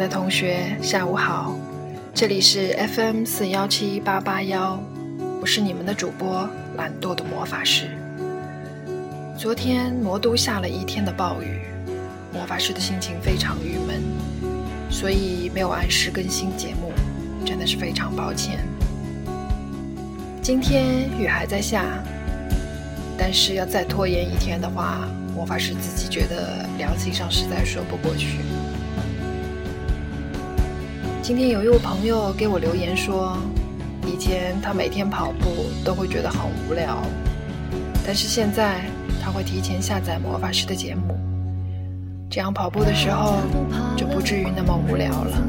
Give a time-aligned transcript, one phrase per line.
[0.00, 1.54] 的同学，下午好，
[2.14, 4.82] 这里是 FM 四幺七八八幺，
[5.42, 7.90] 我是你们的主播懒惰的魔法师。
[9.36, 11.60] 昨天魔都下了一天的暴雨，
[12.32, 14.02] 魔法师的心情非常郁闷，
[14.88, 16.94] 所以没有按时更新节目，
[17.44, 18.58] 真的是非常抱歉。
[20.40, 21.84] 今天雨还在下，
[23.18, 28.38] 但是要再拖延一天的话，魔法师自己觉得良心上实在说不过去。
[31.30, 33.38] 今天有一位朋友给我留言说，
[34.04, 36.98] 以前他每天跑步都会觉得很无聊，
[38.04, 38.80] 但是现在
[39.22, 41.16] 他会提前下载魔法师的节目，
[42.28, 43.36] 这样跑步的时候
[43.96, 45.40] 就不至于那么无聊了。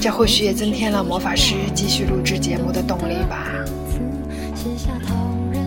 [0.00, 3.46] 这或许也增添了魔法师继续录制节目的动力吧。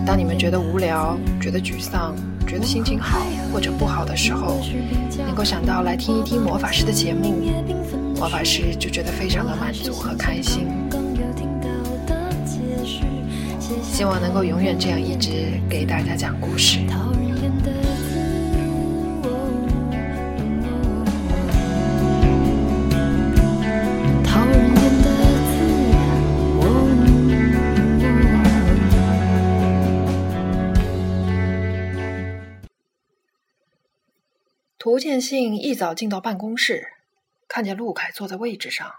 [0.03, 2.15] 当你们觉得无聊、觉得沮丧。
[2.47, 3.19] 觉得心情好
[3.51, 4.61] 或者不好的时候，
[5.17, 7.35] 能够想到来听一听魔法师的节目，
[8.15, 10.67] 魔法师就觉得非常的满足和开心。
[13.83, 16.79] 希望能够永远这样一直给大家讲故事。
[34.91, 36.91] 涂建信一早进到办公室，
[37.47, 38.95] 看见陆凯坐在位置上，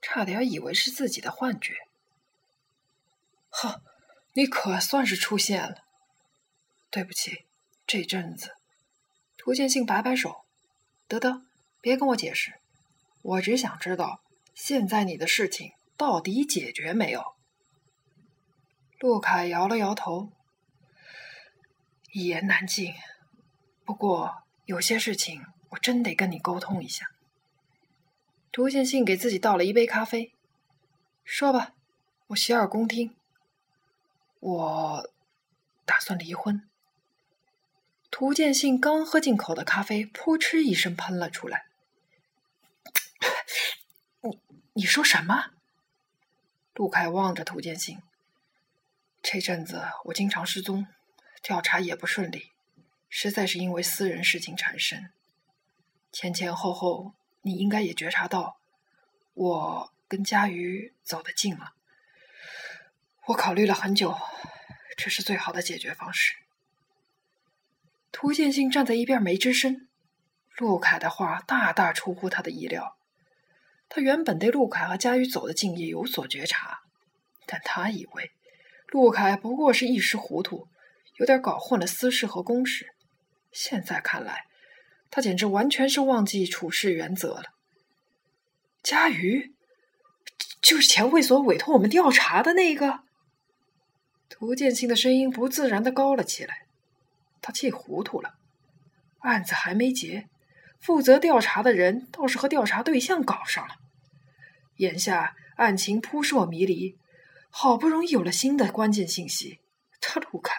[0.00, 1.74] 差点以为是自己的幻觉。
[3.50, 3.82] 呵，
[4.32, 5.84] 你可算是出现了。
[6.88, 7.44] 对不起，
[7.86, 8.54] 这阵子……
[9.36, 10.46] 涂建信摆摆手，
[11.06, 11.42] 得得，
[11.82, 12.54] 别跟我解释，
[13.20, 14.22] 我只想知道
[14.54, 17.34] 现在你的事情到底解决没有。
[18.98, 20.32] 陆凯摇了摇头，
[22.12, 22.94] 一言难尽。
[23.84, 24.43] 不过。
[24.66, 27.10] 有些事情我真得跟你沟通一下。
[28.50, 30.32] 涂建信给自己倒了一杯咖啡，
[31.24, 31.72] 说吧，
[32.28, 33.14] 我洗耳恭听。
[34.40, 35.10] 我
[35.84, 36.66] 打算离婚。
[38.10, 41.66] 涂建信刚喝进口的咖啡，噗嗤一声喷了出来。
[44.20, 44.40] 你
[44.74, 45.50] 你说什么？
[46.74, 48.00] 陆凯望着涂建信。
[49.20, 50.86] 这阵子我经常失踪，
[51.42, 52.52] 调查也不顺利。
[53.16, 55.12] 实在是因为私人事情缠身，
[56.10, 58.56] 前前后后你应该也觉察到，
[59.34, 61.74] 我跟佳瑜走得近了。
[63.26, 64.18] 我考虑了很久，
[64.96, 66.34] 这是最好的解决方式。
[68.10, 69.86] 涂建信站在一边没吱声。
[70.56, 72.96] 陆凯的话大大出乎他的意料。
[73.88, 76.80] 他原本对陆凯和佳瑜走得近也有所觉察，
[77.46, 78.32] 但他以为
[78.88, 80.66] 陆凯不过是一时糊涂，
[81.18, 82.90] 有点搞混了私事和公事。
[83.54, 84.44] 现在看来，
[85.10, 87.44] 他简直完全是忘记处事原则了。
[88.82, 89.54] 佳瑜，
[90.60, 93.00] 就是前卫所委托我们调查的那个。
[94.28, 96.66] 涂建新的声音不自然的高了起来，
[97.40, 98.34] 他气糊涂了。
[99.20, 100.28] 案子还没结，
[100.80, 103.76] 负责调查的人倒是和调查对象搞上了。
[104.78, 106.98] 眼下案情扑朔迷离，
[107.50, 109.60] 好不容易有了新的关键信息，
[110.00, 110.58] 他陆凯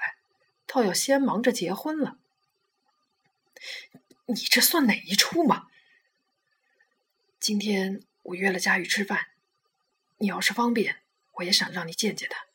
[0.65, 2.17] 倒要先忙着结婚了。
[4.27, 5.67] 你这算哪一出嘛？
[7.39, 9.27] 今天我约了佳玉吃饭，
[10.17, 11.01] 你要是方便，
[11.33, 12.45] 我也想让你见见他。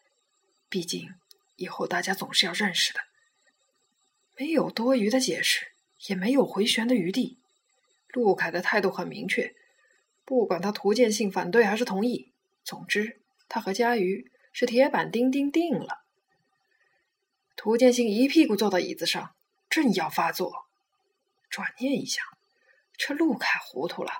[0.69, 1.15] 毕竟
[1.57, 3.01] 以后大家总是要认识的。
[4.37, 5.73] 没有多余的解释，
[6.07, 7.39] 也没有回旋的余地。
[8.09, 9.55] 陆凯的态度很明确，
[10.25, 12.33] 不管他涂建信反对还是同意，
[12.65, 16.05] 总之他和佳瑜是铁板钉钉定了。
[17.55, 19.35] 涂建信一屁股坐到椅子上，
[19.69, 20.70] 正要发作。
[21.61, 22.25] 转念一想，
[22.97, 24.11] 这陆凯糊涂了，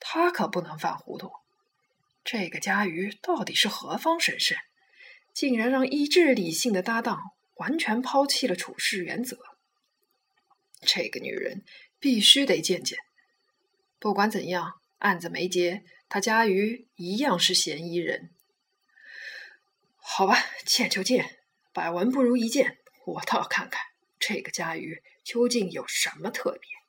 [0.00, 1.30] 他可不能犯糊涂。
[2.24, 4.58] 这个佳瑜到底是何方神圣，
[5.32, 7.20] 竟然让一致理性的搭档
[7.58, 9.38] 完全抛弃了处事原则？
[10.80, 11.64] 这个女人
[12.00, 12.98] 必须得见见。
[14.00, 18.30] 不管怎样，案子没结，他佳瑜一样是嫌疑人。
[19.94, 21.38] 好吧，见就见，
[21.72, 23.80] 百闻不如一见，我倒要看看
[24.18, 25.04] 这个佳瑜。
[25.22, 26.79] 究竟有什么特别？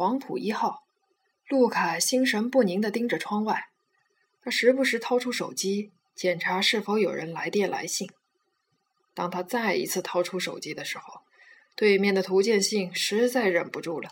[0.00, 0.82] 黄埔一号，
[1.46, 3.68] 陆凯心神不宁的盯着窗外，
[4.42, 8.10] 他时不时掏出手机检查是否有人来电来信。
[9.12, 11.20] 当他再一次掏出手机的时候，
[11.76, 14.08] 对面的涂建信实在忍不住了：“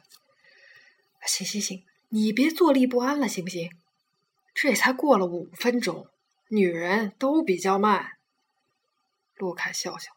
[1.24, 3.70] 行行行，你别坐立不安了，行不行？
[4.52, 6.06] 这才过了五分钟，
[6.48, 8.18] 女人都比较慢。”
[9.36, 10.12] 陆凯笑笑。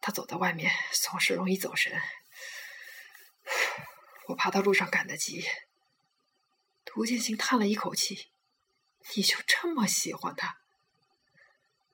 [0.00, 1.92] 他走在外面总是容易走神，
[4.28, 5.44] 我怕他路上赶得急。
[6.84, 8.28] 涂建新叹了一口气
[9.16, 10.58] ：“你就这么喜欢他？”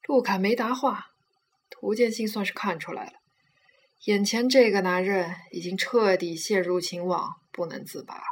[0.07, 1.09] 陆凯没答话。
[1.73, 3.13] 涂建新算是看出来了，
[4.05, 8.23] 眼前这个男人已经彻底陷入情网，不能自拔。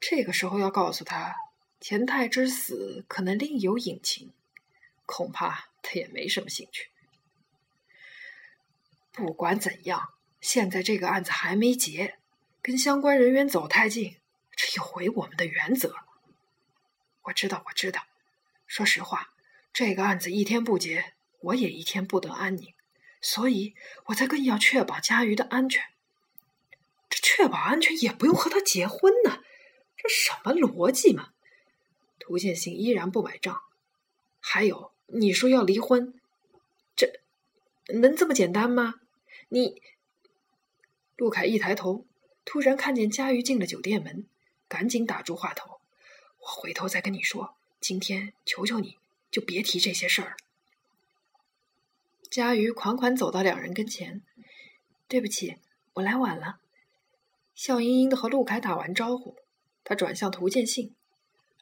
[0.00, 1.36] 这个时候要告诉他
[1.78, 4.32] 钱太之死可能另有隐情，
[5.04, 6.90] 恐怕他也没什么兴趣。
[9.12, 12.18] 不管怎样，现在这个案子还没结，
[12.66, 14.16] 跟相关人员走太近，
[14.56, 15.94] 这有违我们的原则。
[17.22, 18.02] 我知道，我知道。
[18.66, 19.32] 说实话，
[19.72, 21.14] 这个案子一天不结。
[21.42, 22.74] 我也一天不得安宁，
[23.20, 23.76] 所以
[24.06, 25.84] 我才更要确保佳瑜的安全。
[27.08, 29.44] 这确保安全也不用和他结婚呢，
[29.96, 31.34] 这什么逻辑嘛？
[32.18, 33.62] 涂建新依然不买账。
[34.40, 36.20] 还有，你说要离婚，
[36.96, 37.20] 这
[37.94, 38.94] 能这么简单吗？
[39.50, 39.80] 你……
[41.14, 42.04] 陆凯一抬头，
[42.46, 44.24] 突然看见佳瑜进了酒店门，
[44.68, 45.80] 赶紧打住话头
[46.40, 48.96] ：“我回头再跟你说，今天求求你
[49.30, 50.36] 就别提这些事儿。”
[52.30, 54.22] 佳瑜款款走到两人跟前，
[55.08, 55.56] 对不起，
[55.94, 56.60] 我来晚了。
[57.54, 59.36] 笑盈盈的和陆凯打完招呼，
[59.82, 60.94] 他转向涂建信。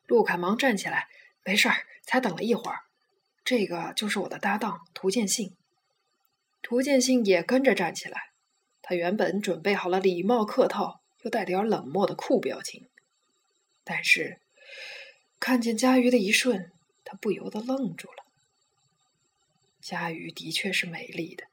[0.06, 1.08] 陆凯忙站起来，
[1.44, 2.82] 没事儿，才等了一会儿。
[3.42, 5.56] 这个就是我的搭档涂建信。
[6.60, 8.32] 涂建信也跟着站起来，
[8.86, 12.86] 他原本准备好了礼貌客套又带点冷漠的酷表情，
[13.82, 14.42] 但是
[15.40, 16.70] 看见佳瑜的一瞬，
[17.02, 18.26] 他不由得愣住了。
[19.80, 21.44] 佳瑜的确是美丽的，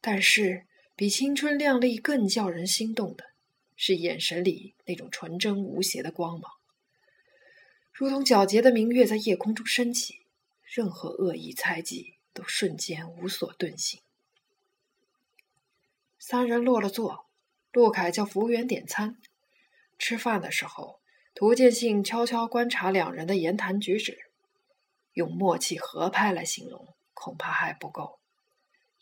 [0.00, 0.66] 但是
[0.96, 3.26] 比青春靓丽更叫人心动的，
[3.76, 6.50] 是眼神里那种纯真无邪的光芒，
[7.92, 10.16] 如同皎洁的明月在夜空中升起，
[10.64, 14.00] 任何恶意猜忌都瞬间无所遁形。
[16.30, 17.24] 三人落了座，
[17.72, 19.16] 陆凯叫服务员点餐。
[19.98, 21.00] 吃饭的时候，
[21.34, 24.18] 涂建信悄悄观察两人的言谈举止，
[25.14, 26.94] 用默契合拍来形容。
[27.14, 28.18] 恐怕还不够。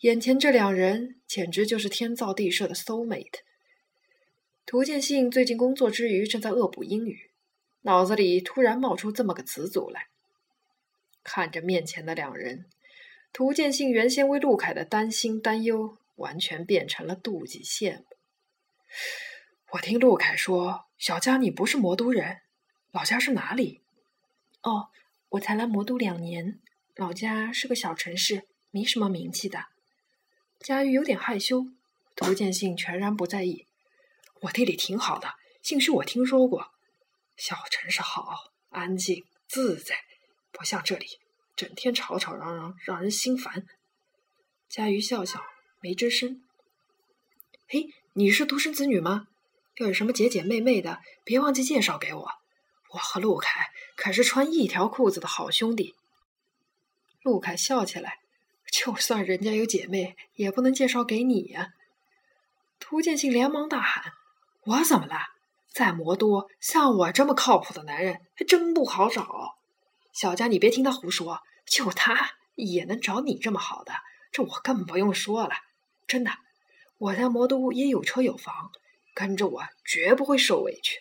[0.02, 3.40] 眼前这两人简直就是天造地设的 soul mate。
[4.64, 7.32] 涂建信最近工作之余正在恶补英语，
[7.80, 10.06] 脑子里突然冒出这么个词组来。
[11.24, 12.66] 看着面前的两人，
[13.32, 18.04] 涂建信原先为陆凯的担心担忧，完全变成了妒忌羡慕。
[19.72, 22.40] 我听陆凯说，小佳你不是魔都人，
[22.92, 23.82] 老家是哪里？
[24.62, 24.88] 哦，
[25.30, 26.60] 我才来魔都两年。
[26.94, 29.66] 老家是个小城市，没什么名气的。
[30.60, 31.66] 佳玉有点害羞，
[32.14, 33.66] 涂建信全然不在意。
[34.42, 36.72] 我地理挺好的，兴许我听说过。
[37.36, 39.96] 小城市好，安静自在，
[40.50, 41.06] 不像这里，
[41.54, 43.66] 整天吵吵嚷嚷，让人心烦。
[44.68, 45.44] 佳瑜笑笑，
[45.80, 46.42] 没吱声。
[47.68, 49.28] 嘿，你是独生子女吗？
[49.76, 52.28] 要有什么姐姐妹妹的，别忘记介绍给我。
[52.92, 55.94] 我和陆凯可是穿一条裤子的好兄弟。
[57.22, 58.20] 陆凯笑起来，
[58.72, 61.74] 就算人家有姐妹，也不能介绍给你呀！
[62.80, 64.12] 涂建信连忙大喊
[64.64, 65.16] ：“我怎么了？
[65.72, 69.58] 在魔都，像我这么靠谱的男人还真不好找。
[70.12, 73.92] 小佳，你别听他胡说，就他也能找你这么好的，
[74.36, 75.54] 这我更不用说了。
[76.06, 76.30] 真的，
[76.98, 78.70] 我在魔都也有车有房，
[79.14, 81.00] 跟着我绝不会受委屈。”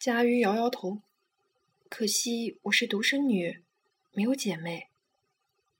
[0.00, 1.02] 佳瑜摇摇头，
[1.90, 3.62] 可惜我是独生女。
[4.12, 4.88] 没有姐妹，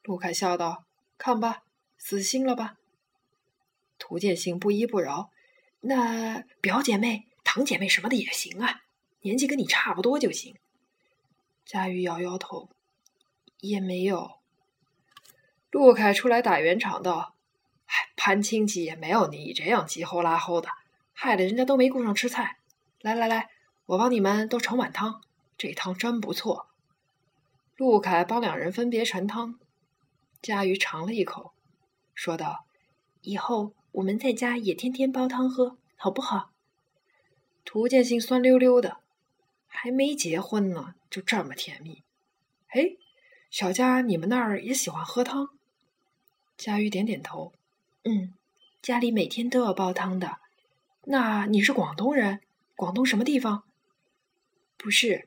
[0.03, 0.85] 陆凯笑道
[1.17, 1.63] ：“看吧，
[1.97, 2.77] 死心了吧？”
[3.99, 5.31] 涂建信不依不饶
[5.81, 8.83] ：“那表姐妹、堂姐妹什么的也行啊，
[9.23, 10.55] 年纪跟你差不多就行。”
[11.65, 12.69] 佳玉摇摇头
[13.61, 14.39] ：“也没有。”
[15.71, 17.35] 陆凯出来打圆场道
[17.87, 20.69] ：“嗨，攀亲戚也没有你这样急吼拉吼的，
[21.13, 22.59] 害得人家都没顾上吃菜。
[23.01, 23.51] 来来来，
[23.87, 25.23] 我帮你们都盛碗汤，
[25.57, 26.67] 这汤真不错。”
[27.77, 29.59] 陆凯帮两人分别盛汤，
[30.43, 31.55] 佳瑜尝了一口，
[32.15, 32.67] 说道
[33.23, 36.51] ：“以后我们在家也天天煲汤喝，好不好？”
[37.65, 38.99] 涂建信酸溜溜的，
[39.69, 42.03] 还没结婚呢，就这么甜蜜。
[42.71, 42.97] 哎，
[43.51, 45.51] 小佳，你们那儿也喜欢喝汤？
[46.61, 47.55] 佳瑜点点头，
[48.05, 48.35] 嗯，
[48.83, 50.41] 家里每天都要煲汤的。
[51.05, 52.43] 那你是广东人？
[52.77, 53.65] 广东什么地方？
[54.77, 55.27] 不是，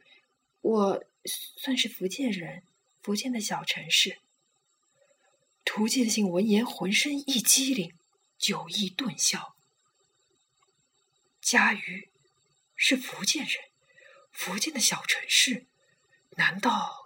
[0.62, 1.04] 我。
[1.26, 2.64] 算是福建人，
[3.02, 4.20] 福建的小城市。
[5.64, 7.94] 涂建信闻言浑身一激灵，
[8.38, 9.56] 酒意顿消。
[11.40, 12.10] 嘉瑜
[12.76, 13.54] 是福建人，
[14.34, 15.66] 福建的小城市，
[16.32, 17.03] 难道？